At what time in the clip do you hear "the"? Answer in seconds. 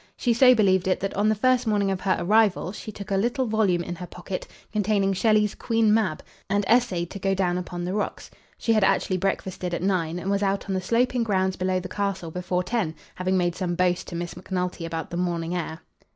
1.29-1.35, 7.83-7.93, 10.73-10.81, 11.79-11.87, 15.11-15.17